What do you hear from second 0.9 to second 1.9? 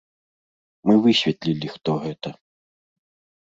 высветлілі,